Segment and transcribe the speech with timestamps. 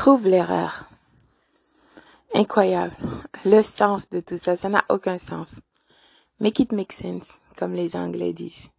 [0.00, 0.86] Trouve l'erreur.
[2.32, 2.96] Incroyable.
[3.44, 5.60] Le sens de tout ça, ça n'a aucun sens.
[6.40, 8.70] Make it make sense, comme les Anglais disent.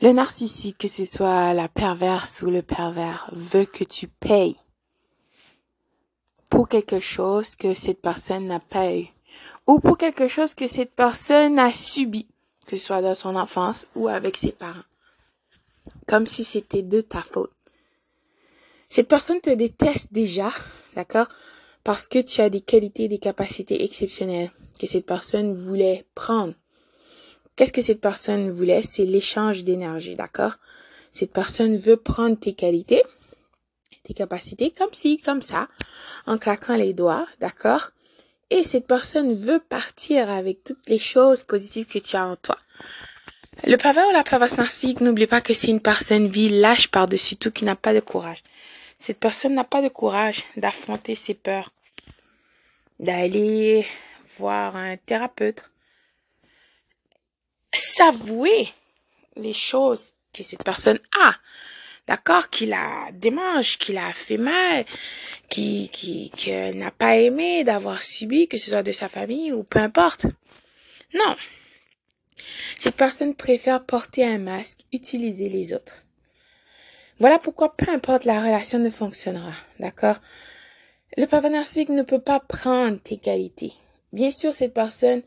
[0.00, 4.56] Le narcissique, que ce soit la perverse ou le pervers, veut que tu payes
[6.50, 9.08] pour quelque chose que cette personne n'a pas eu
[9.66, 12.28] ou pour quelque chose que cette personne a subi,
[12.68, 14.86] que ce soit dans son enfance ou avec ses parents.
[16.06, 17.50] Comme si c'était de ta faute.
[18.88, 20.50] Cette personne te déteste déjà,
[20.96, 21.28] d'accord?
[21.84, 26.54] Parce que tu as des qualités, des capacités exceptionnelles que cette personne voulait prendre
[27.58, 28.82] Qu'est-ce que cette personne voulait?
[28.82, 30.52] C'est l'échange d'énergie, d'accord?
[31.10, 33.02] Cette personne veut prendre tes qualités,
[34.04, 35.66] tes capacités, comme ci, comme ça,
[36.26, 37.90] en claquant les doigts, d'accord?
[38.50, 42.56] Et cette personne veut partir avec toutes les choses positives que tu as en toi.
[43.66, 47.34] Le pervers ou la perverse narcissique, n'oublie pas que c'est une personne vie lâche par-dessus
[47.34, 48.44] tout qui n'a pas de courage.
[48.98, 51.72] Cette personne n'a pas de courage d'affronter ses peurs,
[52.98, 53.86] d'aller
[54.38, 55.62] voir un thérapeute,
[57.72, 58.68] s'avouer
[59.36, 61.34] les choses que cette personne a.
[62.06, 64.86] D'accord, qu'il a démange, qu'il a fait mal,
[65.50, 66.32] qui, qui,
[66.74, 70.24] n'a pas aimé d'avoir subi, que ce soit de sa famille ou peu importe.
[71.12, 71.36] Non.
[72.78, 76.04] Cette personne préfère porter un masque, utiliser les autres.
[77.20, 79.52] Voilà pourquoi peu importe la relation ne fonctionnera.
[79.80, 80.16] D'accord?
[81.16, 83.72] Le pervers ne peut pas prendre tes qualités.
[84.12, 85.22] Bien sûr, cette personne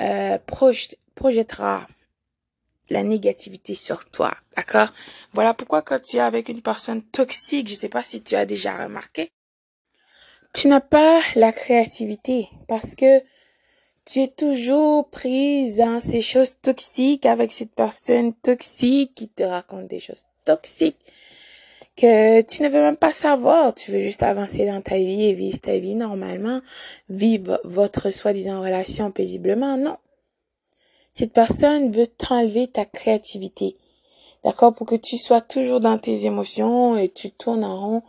[0.00, 1.86] euh, projette, projettera
[2.88, 4.88] la négativité sur toi, d'accord?
[5.32, 8.46] Voilà pourquoi quand tu es avec une personne toxique, je sais pas si tu as
[8.46, 9.30] déjà remarqué,
[10.52, 13.20] tu n'as pas la créativité parce que
[14.04, 19.86] tu es toujours prise dans ces choses toxiques avec cette personne toxique qui te raconte
[19.86, 20.96] des choses toxiques
[21.96, 23.74] que tu ne veux même pas savoir.
[23.74, 26.60] Tu veux juste avancer dans ta vie et vivre ta vie normalement,
[27.08, 29.76] vivre votre soi-disant relation paisiblement.
[29.76, 29.96] Non.
[31.12, 33.76] Cette personne veut t'enlever ta créativité.
[34.44, 34.74] D'accord?
[34.74, 38.02] Pour que tu sois toujours dans tes émotions et tu tournes en rond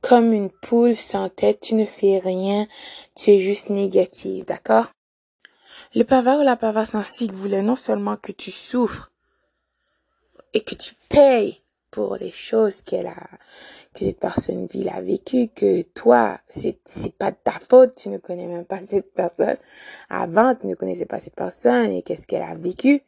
[0.00, 1.60] comme une poule sans tête.
[1.60, 2.66] Tu ne fais rien.
[3.14, 4.44] Tu es juste négative.
[4.46, 4.86] D'accord?
[5.94, 9.10] Le pervers ou la perverse narcissique voulait non seulement que tu souffres
[10.54, 13.28] et que tu payes pour les choses qu'elle a,
[13.94, 18.08] que cette personne vit, a vécu, que toi, c'est, c'est pas de ta faute, tu
[18.08, 19.56] ne connais même pas cette personne.
[20.10, 23.02] Avant, tu ne connaissais pas cette personne et qu'est-ce qu'elle a vécu.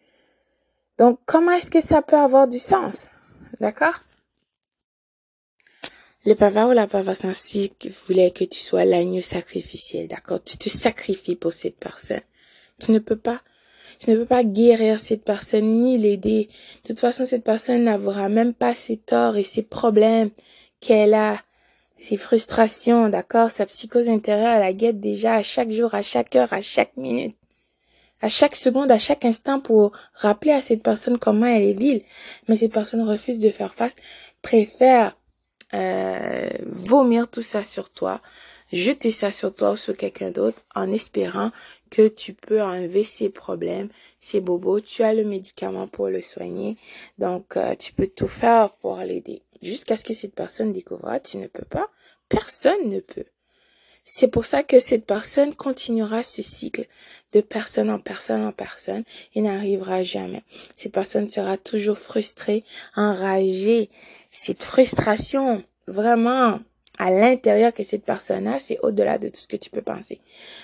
[0.98, 3.10] Donc, comment est-ce que ça peut avoir du sens?
[3.60, 4.00] D'accord?
[6.26, 10.42] Le pervers ou la perverse narcissique voulait que tu sois l'agneau sacrificiel, d'accord?
[10.42, 12.20] Tu te sacrifies pour cette personne.
[12.78, 13.40] Tu ne peux pas
[14.00, 16.48] tu ne peux pas guérir cette personne ni l'aider.
[16.82, 20.30] De toute façon, cette personne n'avouera même pas ses torts et ses problèmes
[20.80, 21.40] qu'elle a,
[21.98, 23.50] ses frustrations, d'accord?
[23.50, 26.96] Sa psychose intérieure, elle la guette déjà à chaque jour, à chaque heure, à chaque
[26.96, 27.36] minute
[28.22, 32.02] à chaque seconde, à chaque instant pour rappeler à cette personne comment elle est vile.
[32.48, 33.96] Mais cette personne refuse de faire face,
[34.42, 35.16] préfère
[35.74, 38.20] euh, vomir tout ça sur toi,
[38.72, 41.50] jeter ça sur toi ou sur quelqu'un d'autre en espérant
[41.90, 43.88] que tu peux enlever ses problèmes,
[44.20, 44.80] ses bobos.
[44.80, 46.76] Tu as le médicament pour le soigner.
[47.18, 49.42] Donc, euh, tu peux tout faire pour l'aider.
[49.62, 51.90] Jusqu'à ce que cette personne découvre, tu ne peux pas.
[52.28, 53.26] Personne ne peut.
[54.04, 56.86] C'est pour ça que cette personne continuera ce cycle
[57.32, 60.42] de personne en personne en personne et n'arrivera jamais.
[60.74, 62.64] Cette personne sera toujours frustrée,
[62.96, 63.90] enragée.
[64.30, 66.60] Cette frustration, vraiment,
[67.00, 70.20] à l'intérieur que cette personne a, c'est au-delà de tout ce que tu peux penser.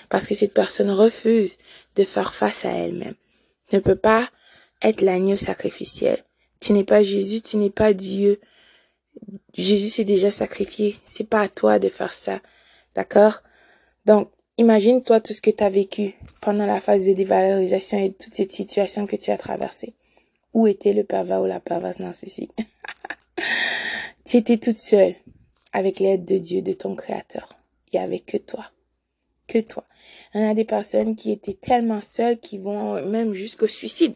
[0.07, 1.57] Parce que cette personne refuse
[1.95, 3.15] de faire face à elle-même.
[3.73, 4.29] Ne peut pas
[4.83, 6.23] être l'agneau sacrificiel.
[6.59, 8.39] Tu n'es pas Jésus, tu n'es pas Dieu.
[9.55, 10.95] Jésus s'est déjà sacrifié.
[11.05, 12.39] C'est pas à toi de faire ça.
[12.93, 13.41] D'accord?
[14.05, 18.35] Donc, imagine-toi tout ce que tu as vécu pendant la phase de dévalorisation et toutes
[18.35, 19.95] ces situations que tu as traversées.
[20.53, 22.55] Où était le pervers ou la perverse narcissique?
[24.23, 25.15] tu étais toute seule
[25.73, 27.49] avec l'aide de Dieu, de ton Créateur.
[27.91, 28.71] Il n'y avait que toi.
[29.47, 29.85] Que toi.
[30.33, 34.15] Il a des personnes qui étaient tellement seules qui vont même jusqu'au suicide.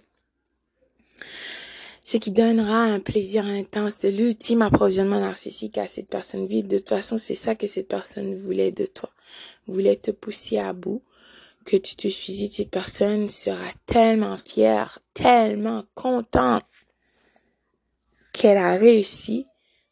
[2.03, 6.67] Ce qui donnera un plaisir intense, l'ultime approvisionnement narcissique à cette personne vide.
[6.67, 9.11] De toute façon, c'est ça que cette personne voulait de toi.
[9.67, 11.03] Voulait te pousser à bout,
[11.63, 12.51] que tu te suicides.
[12.51, 16.65] Cette personne sera tellement fière, tellement contente
[18.33, 19.45] qu'elle a réussi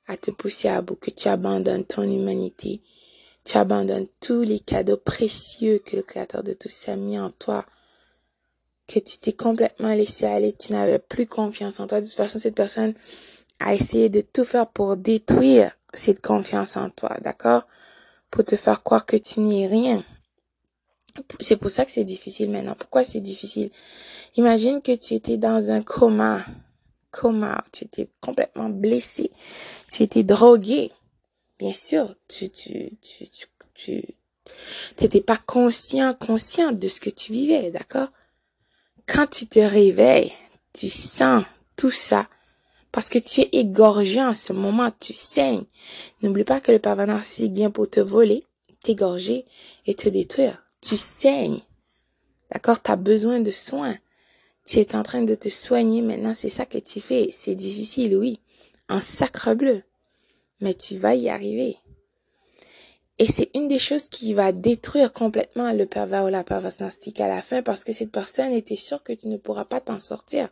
[0.10, 2.82] à te pousser à bout, que tu abandonnes ton humanité,
[3.46, 7.64] tu abandonnes tous les cadeaux précieux que le Créateur de tous a mis en toi,
[8.88, 12.02] que tu t'es complètement laissé aller, tu n'avais plus confiance en toi.
[12.02, 12.96] De toute façon, cette personne
[13.60, 17.68] a essayé de tout faire pour détruire cette confiance en toi, d'accord?
[18.32, 20.04] Pour te faire croire que tu n'es rien.
[21.40, 22.76] C'est pour ça que c'est difficile maintenant.
[22.76, 23.70] Pourquoi c'est difficile?
[24.38, 26.44] Imagine que tu étais dans un coma.
[27.12, 27.64] Coma.
[27.72, 29.32] Tu étais complètement blessé.
[29.92, 30.92] Tu étais drogué.
[31.58, 34.06] Bien sûr, tu, tu, tu, tu, tu,
[34.96, 38.10] t'étais pas conscient, conscient de ce que tu vivais, d'accord?
[39.06, 40.32] Quand tu te réveilles,
[40.74, 41.44] tu sens
[41.76, 42.28] tout ça.
[42.92, 45.66] Parce que tu es égorgé en ce moment, tu saignes.
[46.22, 48.46] N'oublie pas que le pervers narcissique vient pour te voler,
[48.82, 49.46] t'égorger
[49.86, 50.64] et te détruire.
[50.82, 51.60] Tu saignes.
[52.52, 52.82] D'accord?
[52.82, 53.98] Tu as besoin de soins.
[54.66, 57.30] Tu es en train de te soigner maintenant, c'est ça que tu fais.
[57.32, 58.40] C'est difficile, oui.
[58.88, 59.84] En sacre bleu.
[60.62, 61.78] Mais tu vas y arriver.
[63.18, 67.20] Et c'est une des choses qui va détruire complètement le pervers ou la perverse narcissique
[67.20, 70.00] à la fin parce que cette personne était sûre que tu ne pourras pas t'en
[70.00, 70.50] sortir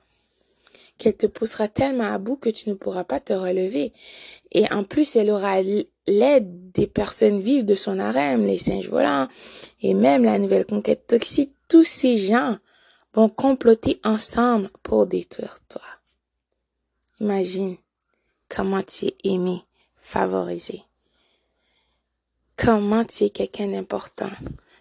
[0.97, 3.93] qu'elle te poussera tellement à bout que tu ne pourras pas te relever.
[4.51, 9.27] Et en plus, elle aura l'aide des personnes vives de son harem, les singes volants,
[9.81, 11.53] et même la nouvelle conquête toxique.
[11.69, 12.57] Tous ces gens
[13.17, 15.81] vont comploter ensemble pour détruire toi.
[17.19, 17.75] Imagine
[18.47, 19.63] comment tu es aimé,
[19.95, 20.83] favorisé.
[22.55, 24.29] Comment tu es quelqu'un d'important.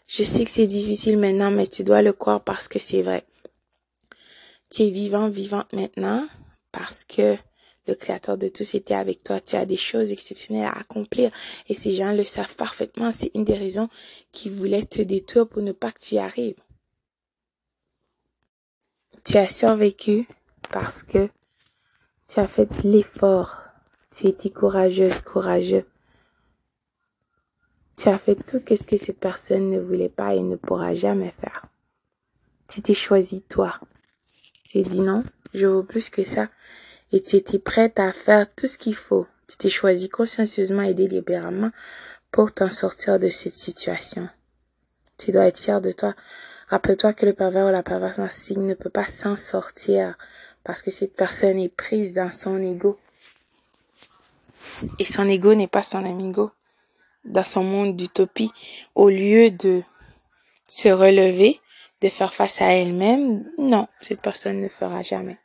[0.07, 3.25] Je sais que c'est difficile maintenant, mais tu dois le croire parce que c'est vrai.
[4.69, 6.29] Tu es vivant, vivante maintenant
[6.73, 7.39] parce que
[7.87, 9.41] le créateur de tous était avec toi.
[9.41, 11.31] Tu as des choses exceptionnelles à accomplir
[11.71, 13.11] et ces gens le savent parfaitement.
[13.11, 13.89] C'est une des raisons
[14.31, 16.61] qui voulaient te détruire pour ne pas que tu y arrives.
[19.27, 20.29] Tu as survécu
[20.71, 21.29] parce que
[22.29, 23.59] tu as fait l'effort.
[24.17, 25.85] Tu étais courageuse, courageux.
[27.97, 31.35] Tu as fait tout ce que cette personne ne voulait pas et ne pourra jamais
[31.41, 31.67] faire.
[32.69, 33.81] Tu t'es choisi toi.
[34.63, 35.25] Tu t'es dit non,
[35.55, 36.49] je vaux plus que ça.
[37.11, 39.27] Et tu étais prête à faire tout ce qu'il faut.
[39.49, 41.73] Tu t'es choisi consciencieusement et délibérément
[42.31, 44.29] pour t'en sortir de cette situation.
[45.19, 46.15] Tu dois être fier de toi.
[46.69, 50.17] Rappelle-toi que le pervers ou la perverse narcissique ne peut pas s'en sortir
[50.65, 52.99] parce que cette personne est prise dans son ego.
[54.99, 56.51] Et son ego n'est pas son amigo.
[57.25, 58.53] Dans son monde d'utopie,
[58.95, 59.83] au lieu de
[60.69, 61.61] se relever,
[62.01, 65.39] de faire face à elle-même, non, cette personne ne fera jamais.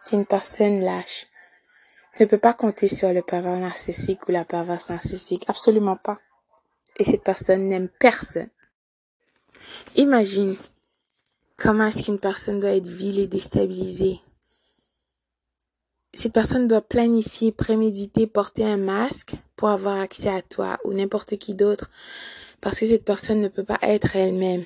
[0.00, 1.26] C'est une personne lâche.
[2.20, 6.18] Ne peut pas compter sur le pervers narcissique ou la perverse narcissique, absolument pas.
[6.98, 8.50] Et cette personne n'aime personne.
[9.98, 10.56] Imagine
[11.56, 14.20] comment est-ce qu'une personne doit être vile et déstabilisée.
[16.14, 21.36] Cette personne doit planifier, préméditer, porter un masque pour avoir accès à toi ou n'importe
[21.36, 21.90] qui d'autre
[22.60, 24.62] parce que cette personne ne peut pas être elle-même.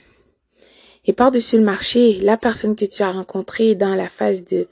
[1.06, 4.68] Et par-dessus le marché, la personne que tu as rencontrée dans la phase de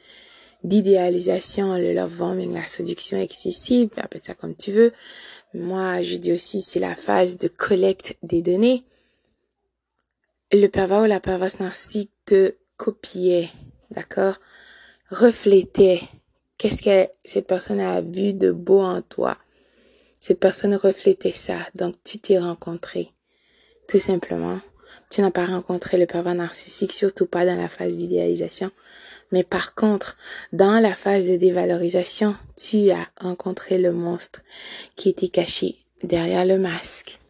[0.62, 4.92] d'idéalisation, le love bombing, la séduction excessive, appelle ça comme tu veux.
[5.54, 8.84] Moi, je dis aussi c'est la phase de collecte des données.
[10.52, 13.50] Le pervers ou la perverse narcissique te copiait,
[13.92, 14.34] d'accord?
[15.08, 16.00] Reflétait.
[16.58, 19.38] Qu'est-ce que cette personne a vu de beau en toi?
[20.18, 21.58] Cette personne reflétait ça.
[21.76, 23.12] Donc, tu t'es rencontré.
[23.88, 24.58] Tout simplement.
[25.08, 28.72] Tu n'as pas rencontré le pervers narcissique, surtout pas dans la phase d'idéalisation.
[29.30, 30.16] Mais par contre,
[30.52, 34.42] dans la phase de dévalorisation, tu as rencontré le monstre
[34.96, 37.20] qui était caché derrière le masque.